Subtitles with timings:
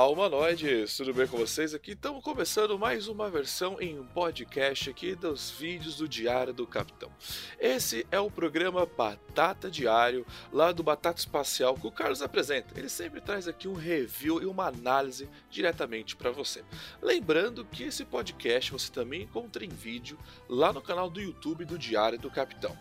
[0.00, 0.96] Olá, humanoides!
[0.96, 1.74] Tudo bem com vocês?
[1.74, 7.12] Aqui estamos começando mais uma versão em podcast aqui dos vídeos do Diário do Capitão.
[7.60, 12.72] Esse é o programa Batata Diário, lá do Batata Espacial, que o Carlos apresenta.
[12.80, 16.64] Ele sempre traz aqui um review e uma análise diretamente para você.
[17.02, 21.76] Lembrando que esse podcast você também encontra em vídeo lá no canal do YouTube do
[21.76, 22.74] Diário do Capitão.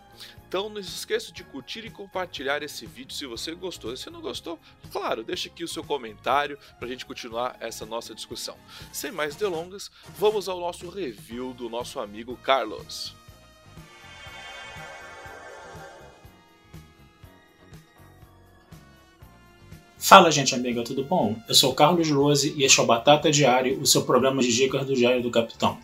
[0.48, 3.96] Então não se esqueça de curtir e compartilhar esse vídeo se você gostou.
[3.96, 4.60] Se não gostou,
[4.92, 8.56] claro, deixe aqui o seu comentário para a gente continuar essa nossa discussão.
[8.92, 13.14] Sem mais delongas, vamos ao nosso review do nosso amigo Carlos.
[20.00, 21.36] Fala, gente amiga, tudo bom?
[21.48, 24.84] Eu sou Carlos Rose e este é o Batata Diário, o seu programa de dicas
[24.88, 25.78] do Diário do Capitão.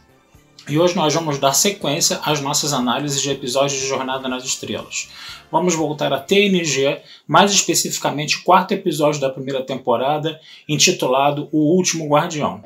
[0.68, 5.10] E hoje nós vamos dar sequência às nossas análises de episódios de Jornada nas Estrelas.
[5.52, 12.08] Vamos voltar a TNG, mais especificamente o quarto episódio da primeira temporada, intitulado O Último
[12.08, 12.64] Guardião.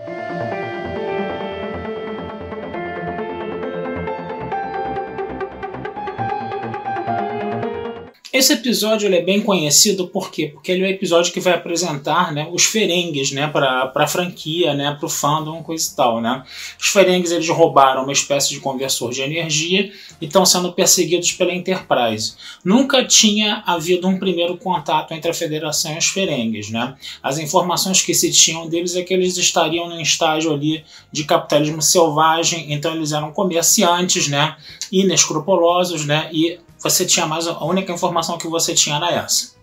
[8.39, 10.47] Esse episódio é bem conhecido por quê?
[10.47, 14.73] Porque ele é o episódio que vai apresentar né, os Ferengues né, para a franquia,
[14.73, 16.21] né, para o fandom, coisa e tal.
[16.21, 16.41] Né?
[16.79, 21.53] Os Ferengues eles roubaram uma espécie de conversor de energia e estão sendo perseguidos pela
[21.53, 22.35] Enterprise.
[22.63, 26.69] Nunca tinha havido um primeiro contato entre a Federação e os Ferengues.
[26.69, 26.95] Né?
[27.21, 31.81] As informações que se tinham deles é que eles estariam num estágio ali de capitalismo
[31.81, 34.55] selvagem, então eles eram comerciantes, né,
[34.89, 39.55] inescrupulosos, né, e você tinha mais a única informação que você tinha era essa.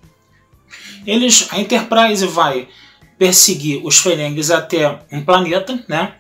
[1.07, 2.69] Eles, a Enterprise vai
[3.19, 6.15] perseguir os Ferengues até um planeta, né?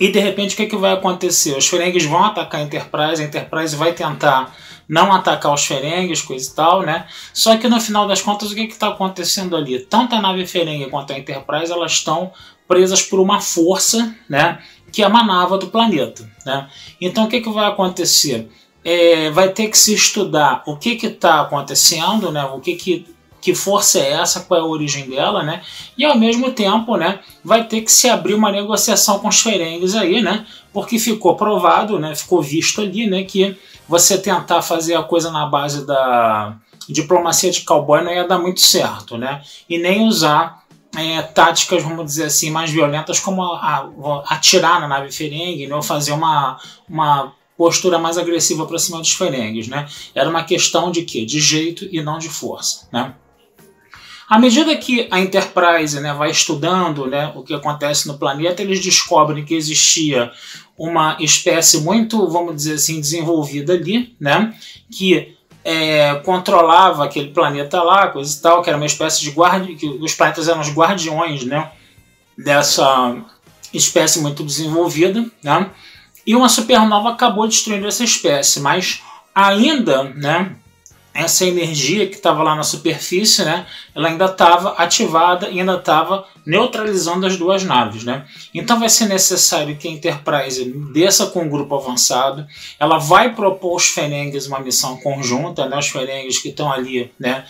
[0.00, 1.56] E de repente o que, é que vai acontecer?
[1.56, 4.54] Os Ferengues vão atacar a Enterprise, a Enterprise vai tentar
[4.88, 7.06] não atacar os Ferengues, coisa e tal, né?
[7.34, 9.80] Só que no final das contas o que está acontecendo ali?
[9.80, 12.32] Tanto a nave Ferengue quanto a Enterprise elas estão
[12.66, 14.62] presas por uma força, né?
[14.90, 16.68] Que emanava do planeta, né?
[17.00, 18.48] Então o que, é que vai acontecer?
[18.84, 22.44] É, vai ter que se estudar o que está acontecendo, né?
[22.44, 23.06] O que, que,
[23.40, 25.62] que força é essa, qual é a origem dela, né?
[25.96, 27.20] E ao mesmo tempo, né?
[27.44, 30.46] Vai ter que se abrir uma negociação com os ferengues aí, né?
[30.72, 32.14] Porque ficou provado, né?
[32.14, 33.24] Ficou visto ali, né?
[33.24, 33.56] Que
[33.88, 36.56] você tentar fazer a coisa na base da
[36.88, 39.42] diplomacia de cowboy não ia dar muito certo, né?
[39.68, 40.62] E nem usar
[40.96, 45.74] é, táticas, vamos dizer assim, mais violentas, como a, a, atirar na nave Ferengue, né,
[45.74, 46.58] ou fazer uma,
[46.88, 49.86] uma postura mais agressiva para cima dos Ferengues, né?
[50.14, 51.26] Era uma questão de quê?
[51.26, 53.14] De jeito e não de força, né?
[54.28, 58.78] À medida que a Enterprise né, vai estudando né, o que acontece no planeta, eles
[58.78, 60.30] descobrem que existia
[60.76, 64.54] uma espécie muito, vamos dizer assim, desenvolvida ali, né,
[64.90, 69.66] que é, controlava aquele planeta lá, coisa e tal, que era uma espécie de guarda,
[69.74, 71.70] que os planetas eram os guardiões né,
[72.36, 73.16] dessa
[73.72, 75.70] espécie muito desenvolvida, né,
[76.28, 79.02] e uma supernova acabou destruindo essa espécie, mas
[79.34, 80.54] ainda, né,
[81.14, 86.26] essa energia que estava lá na superfície, né, ela ainda estava ativada e ainda estava
[86.44, 88.26] neutralizando as duas naves, né?
[88.52, 92.46] Então vai ser necessário que a Enterprise desça com um grupo avançado.
[92.78, 95.78] Ela vai propor os Ferengues uma missão conjunta, né?
[95.78, 97.46] Os Ferengues que estão ali, né?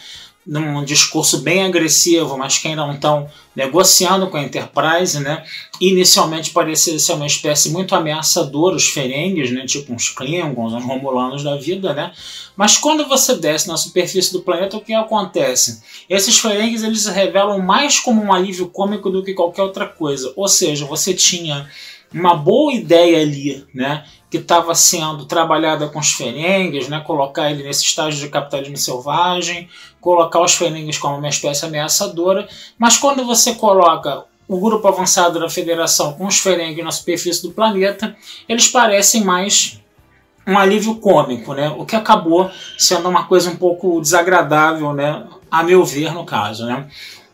[0.48, 5.44] Num discurso bem agressivo, mas que ainda não estão negociando com a Enterprise, né?
[5.78, 9.66] Inicialmente parecia ser uma espécie muito ameaçadora, os Ferengues, né?
[9.66, 12.12] Tipo uns Klingons, uns Romulanos da vida, né?
[12.56, 15.82] Mas quando você desce na superfície do planeta, o que acontece?
[16.08, 20.32] Esses Ferengues eles se revelam mais como um alívio cômico do que qualquer outra coisa.
[20.34, 21.69] Ou seja, você tinha
[22.10, 24.03] uma boa ideia ali, né?
[24.30, 29.69] Que estava sendo trabalhada com os ferengues, né, colocar ele nesse estágio de capitalismo selvagem,
[30.00, 32.46] colocar os ferengues como uma espécie ameaçadora,
[32.78, 37.52] mas quando você coloca o grupo avançado da federação com os ferengues na superfície do
[37.52, 38.16] planeta,
[38.48, 39.80] eles parecem mais
[40.46, 45.62] um alívio cômico, né, o que acabou sendo uma coisa um pouco desagradável, né, a
[45.62, 46.66] meu ver no caso.
[46.66, 46.86] Né.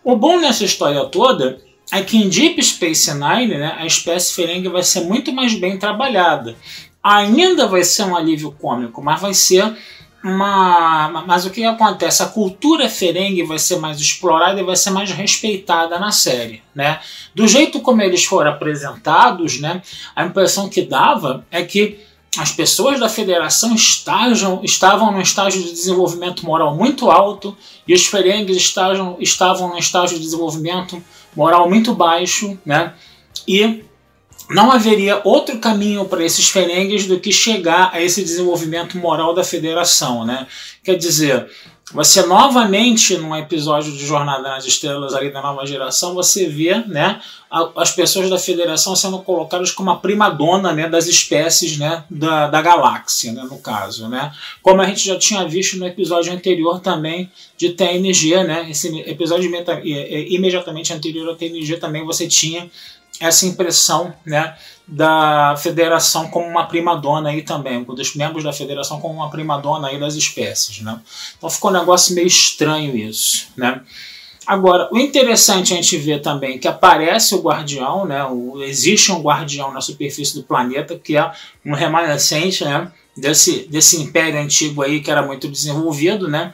[0.02, 1.63] O bom nessa história toda
[2.02, 6.56] que em Deep Space Nine, né, a espécie Ferengue vai ser muito mais bem trabalhada.
[7.02, 9.76] Ainda vai ser um alívio cômico, mas vai ser
[10.24, 11.24] uma.
[11.26, 12.22] Mas o que acontece?
[12.22, 16.62] A cultura Ferengue vai ser mais explorada e vai ser mais respeitada na série.
[16.74, 16.98] Né?
[17.34, 19.82] Do jeito como eles foram apresentados, né,
[20.16, 22.00] a impressão que dava é que
[22.36, 28.06] as pessoas da federação estajam, estavam num estágio de desenvolvimento moral muito alto e os
[28.06, 31.00] ferengues estavam, estavam num estágio de desenvolvimento
[31.36, 32.94] moral muito baixo, né?
[33.46, 33.84] E
[34.50, 39.42] não haveria outro caminho para esses ferengues do que chegar a esse desenvolvimento moral da
[39.42, 40.46] federação, né?
[40.82, 41.48] Quer dizer,
[41.92, 47.20] você novamente, num episódio de Jornada nas Estrelas ali da nova geração, você vê né,
[47.76, 52.62] as pessoas da federação sendo colocadas como a primadona né, das espécies né, da, da
[52.62, 54.08] galáxia, né, no caso.
[54.08, 54.32] Né?
[54.62, 59.50] Como a gente já tinha visto no episódio anterior também de TNG, né, esse episódio
[59.84, 62.68] imediatamente anterior ao TNG também você tinha
[63.26, 64.56] essa impressão né,
[64.86, 69.98] da federação como uma primadona aí também, dos membros da federação como uma primadona aí
[69.98, 70.80] das espécies.
[70.80, 71.00] Né?
[71.36, 73.48] Então ficou um negócio meio estranho isso.
[73.56, 73.80] Né?
[74.46, 78.22] Agora, o interessante a gente ver também que aparece o guardião, né?
[78.24, 81.32] O, existe um guardião na superfície do planeta que é
[81.64, 82.92] um remanescente né?
[83.16, 86.28] desse, desse império antigo aí que era muito desenvolvido.
[86.28, 86.52] Né?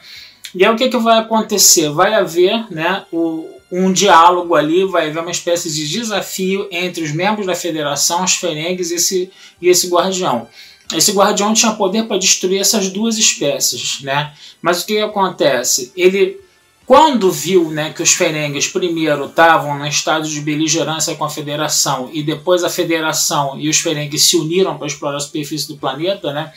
[0.55, 1.89] E aí o que, que vai acontecer?
[1.89, 7.11] Vai haver né, o, um diálogo ali, vai haver uma espécie de desafio entre os
[7.11, 9.31] membros da federação, os ferengues e esse,
[9.61, 10.47] e esse guardião.
[10.93, 14.33] Esse guardião tinha poder para destruir essas duas espécies, né?
[14.61, 15.91] Mas o que, acontece?
[15.95, 16.37] Ele,
[16.85, 22.09] quando viu né, que os ferengues primeiro estavam no estado de beligerância com a federação
[22.11, 26.33] e depois a federação e os ferengues se uniram para explorar a superfície do planeta,
[26.33, 26.51] né?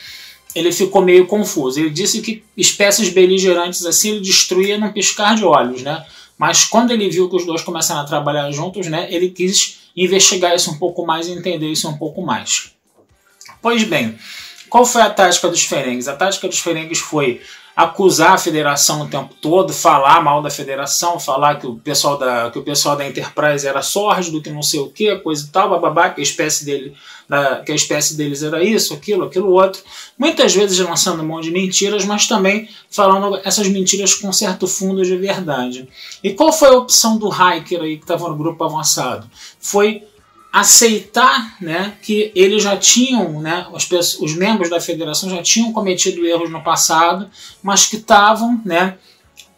[0.52, 1.78] Ele ficou meio confuso.
[1.78, 6.05] Ele disse que espécies beligerantes assim ele destruía num piscar de olhos, né?
[6.38, 10.54] Mas quando ele viu que os dois começaram a trabalhar juntos, né, ele quis investigar
[10.54, 12.72] isso um pouco mais e entender isso um pouco mais.
[13.62, 14.19] Pois bem,
[14.69, 16.08] qual foi a tática dos Ferengues?
[16.08, 17.40] A tática dos Ferengues foi
[17.76, 22.50] acusar a federação o tempo todo, falar mal da federação, falar que o pessoal da,
[22.50, 25.71] que o pessoal da Enterprise era sórdido, que não sei o que, coisa e tal,
[25.71, 26.94] bababá, que a espécie dele,
[27.29, 29.82] da, que a espécie deles era isso, aquilo, aquilo outro.
[30.17, 35.17] Muitas vezes lançando monte de mentiras, mas também falando essas mentiras com certo fundo de
[35.17, 35.88] verdade.
[36.23, 39.29] E qual foi a opção do Hiker aí que estava no grupo avançado?
[39.59, 40.05] Foi
[40.54, 46.24] aceitar né, que eles já tinham, né, os, os membros da federação já tinham cometido
[46.24, 47.28] erros no passado,
[47.60, 48.96] mas que estavam né,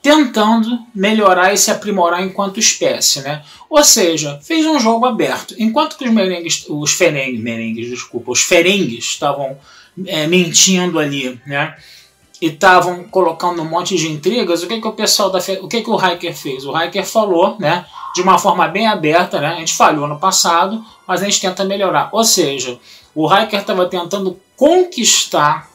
[0.00, 3.20] tentando melhorar e se aprimorar enquanto espécie.
[3.20, 3.44] Né?
[3.68, 5.54] Ou seja, fez um jogo aberto.
[5.58, 9.58] Enquanto que os merengues, os ferengues, merengues, desculpa, os ferengues estavam
[10.06, 11.76] é, mentindo ali, né?
[12.40, 15.82] e estavam colocando um monte de intrigas, o que, que o pessoal da o que,
[15.82, 16.64] que o Hiker fez?
[16.64, 17.86] O Hiker falou, né,
[18.16, 21.66] de uma forma bem aberta, né, a gente falhou no passado, mas a gente tenta
[21.66, 22.08] melhorar.
[22.12, 22.78] Ou seja,
[23.14, 25.68] o Hiker estava tentando conquistar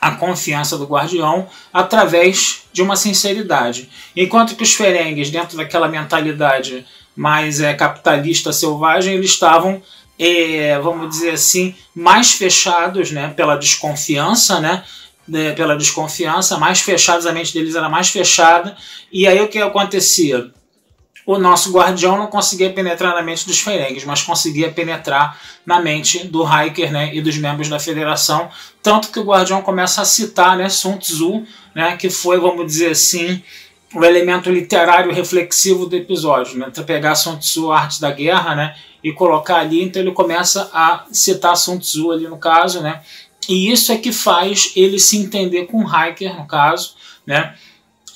[0.00, 3.90] a confiança do guardião através de uma sinceridade.
[4.14, 6.86] Enquanto que os ferengues, dentro daquela mentalidade
[7.16, 9.82] mais é, capitalista selvagem, eles estavam
[10.16, 14.84] é, vamos dizer assim, mais fechados né, pela desconfiança, né,
[15.56, 18.76] pela desconfiança, mais fechados, a mente deles era mais fechada.
[19.10, 20.52] E aí o que acontecia?
[21.26, 26.26] O nosso guardião não conseguia penetrar na mente dos Ferengues, mas conseguia penetrar na mente
[26.26, 28.50] do Hiker né, e dos membros da federação.
[28.82, 31.44] Tanto que o guardião começa a citar né, Sun Tzu,
[31.74, 33.42] né, que foi, vamos dizer assim,
[33.94, 36.58] o elemento literário reflexivo do episódio.
[36.58, 36.66] Né?
[36.68, 41.04] Então, pegar Sun Tzu, Arte da Guerra, né, e colocar ali, então ele começa a
[41.10, 43.00] citar Sun Tzu ali no caso, né,
[43.48, 46.94] e isso é que faz ele se entender com o Hiker, no caso,
[47.26, 47.54] né?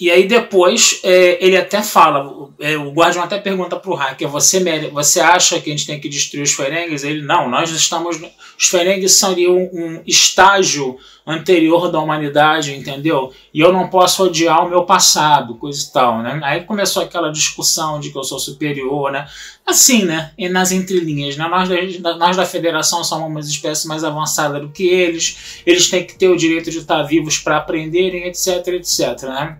[0.01, 4.29] E aí depois é, ele até fala, é, o Guardião até pergunta para o Hiker,
[4.29, 7.03] você, você acha que a gente tem que destruir os Ferengues?
[7.03, 8.21] Ele, não, nós estamos...
[8.57, 13.33] Os Ferengues seriam um, um estágio anterior da humanidade, entendeu?
[13.53, 16.41] E eu não posso odiar o meu passado, coisa e tal, né?
[16.43, 19.27] Aí começou aquela discussão de que eu sou superior, né?
[19.67, 20.33] Assim, né?
[20.39, 21.47] E nas entrelinhas, né?
[21.47, 21.69] Nós,
[22.19, 26.29] nós da Federação somos uma espécie mais avançada do que eles, eles têm que ter
[26.29, 29.59] o direito de estar vivos para aprenderem, etc, etc, né?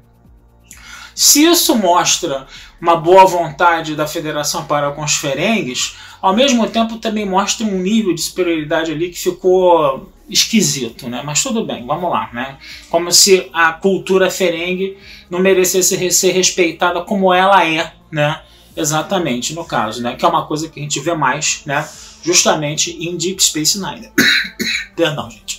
[1.19, 2.47] Se isso mostra
[2.81, 7.77] uma boa vontade da federação para com os ferengues, ao mesmo tempo também mostra um
[7.77, 11.21] nível de superioridade ali que ficou esquisito, né?
[11.25, 12.57] Mas tudo bem, vamos lá, né?
[12.89, 14.97] Como se a cultura ferengue
[15.29, 18.41] não merecesse ser respeitada como ela é, né?
[18.77, 20.15] Exatamente, no caso, né?
[20.15, 21.85] Que é uma coisa que a gente vê mais, né?
[22.23, 24.13] Justamente em Deep Space Nine.
[24.95, 25.59] Perdão, gente.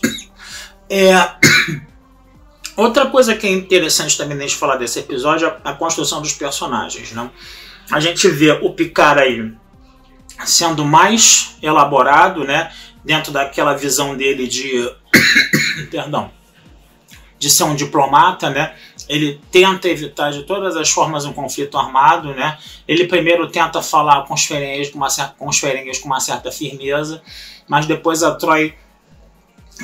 [0.89, 1.15] É...
[2.79, 6.33] Outra coisa que é interessante também a gente falar desse episódio é a construção dos
[6.33, 7.11] personagens.
[7.11, 7.29] Né?
[7.91, 9.51] A gente vê o Picard aí
[10.45, 12.71] sendo mais elaborado, né?
[13.03, 14.89] dentro daquela visão dele de.
[15.89, 16.31] perdão.
[17.37, 18.75] De ser um diplomata, né?
[19.07, 22.57] Ele tenta evitar de todas as formas um conflito armado, né?
[22.87, 24.99] Ele primeiro tenta falar com os ferengues com
[25.99, 27.21] com uma certa firmeza,
[27.67, 28.73] mas depois a Troy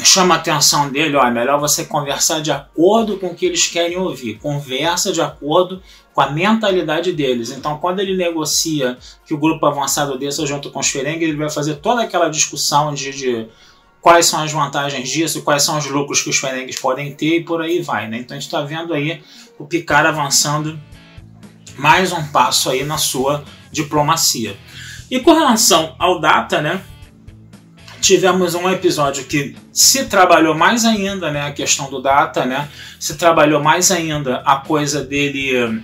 [0.03, 3.67] chama a atenção dele, ó, é melhor você conversar de acordo com o que eles
[3.67, 4.37] querem ouvir.
[4.39, 5.81] Conversa de acordo
[6.13, 7.51] com a mentalidade deles.
[7.51, 11.49] Então, quando ele negocia que o grupo avançado desça junto com os Ferengues, ele vai
[11.49, 13.47] fazer toda aquela discussão de, de,
[14.01, 17.43] quais são as vantagens disso, quais são os lucros que os Ferengues podem ter e
[17.43, 18.07] por aí vai.
[18.07, 18.17] Né?
[18.17, 19.21] Então, a gente está vendo aí
[19.57, 20.79] o Picard avançando
[21.77, 24.57] mais um passo aí na sua diplomacia.
[25.09, 26.81] E com relação ao Data, né?
[28.05, 32.69] Tivemos um episódio que se trabalhou mais ainda né, a questão do data, né?
[32.99, 35.83] Se trabalhou mais ainda a coisa dele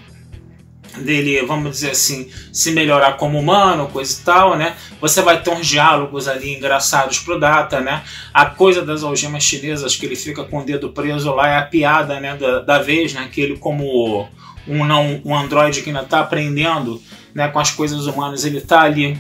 [0.98, 4.75] dele, vamos dizer assim, se melhorar como humano, coisa e tal, né?
[5.00, 8.04] Você vai ter uns diálogos ali engraçados pro Data, né?
[8.34, 11.62] A coisa das algemas chinesas, que ele fica com o dedo preso lá, é a
[11.63, 13.30] piada, né, da, da vez, né?
[13.32, 14.28] Que ele como
[14.68, 17.01] um não um androide que ainda está aprendendo,
[17.34, 19.18] né, com as coisas humanas, ele está ali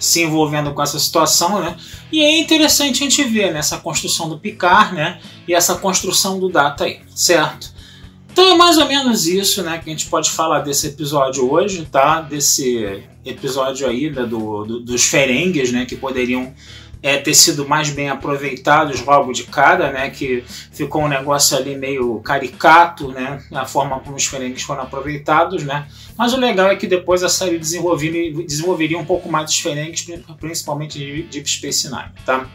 [0.00, 1.76] se envolvendo com essa situação, né?
[2.10, 5.20] E é interessante a gente ver nessa né, construção do Picard, né?
[5.46, 7.70] E essa construção do Data aí, certo?
[8.32, 9.78] Então é mais ou menos isso, né?
[9.78, 12.22] Que a gente pode falar desse episódio hoje, tá?
[12.22, 15.84] Desse episódio aí né, do, do, dos Ferengues, né?
[15.84, 16.54] Que poderiam
[17.02, 20.10] é, ter sido mais bem aproveitados logo de cara, né?
[20.10, 23.42] Que ficou um negócio ali meio caricato, né?
[23.52, 25.86] A forma como os Ferengues foram aproveitados, né?
[26.16, 30.06] Mas o legal é que depois a série desenvolveria, desenvolveria um pouco mais dos Ferengues,
[30.38, 32.46] principalmente de Deep Space Nine, tá?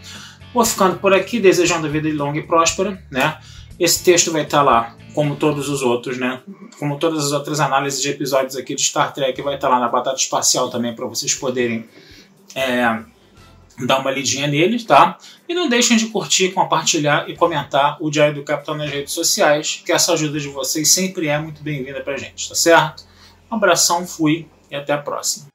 [0.53, 3.37] Vou ficando por aqui, desejando vida longa e próspera, né?
[3.79, 6.41] Esse texto vai estar lá, como todos os outros, né?
[6.79, 9.89] Como todas as outras análises de episódios aqui de Star Trek, vai estar lá na
[9.89, 11.85] Batata Espacial também para vocês poderem
[12.55, 12.99] é,
[13.79, 15.17] dar uma lidinha neles, tá?
[15.48, 19.82] E não deixem de curtir, compartilhar e comentar o Diário do Capitão nas redes sociais,
[19.86, 23.03] que essa ajuda de vocês sempre é muito bem-vinda pra gente, tá certo?
[23.51, 25.48] Um abração, fui e até a próxima.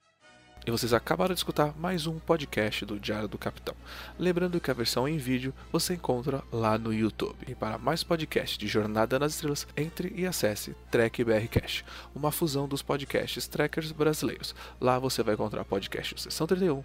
[0.66, 3.74] E vocês acabaram de escutar mais um podcast do Diário do Capitão.
[4.18, 7.38] Lembrando que a versão em vídeo você encontra lá no YouTube.
[7.48, 11.82] E para mais podcasts de Jornada nas Estrelas, entre e acesse Trek BR Cash,
[12.14, 14.54] uma fusão dos podcasts trackers brasileiros.
[14.78, 16.84] Lá você vai encontrar podcasts Sessão 31,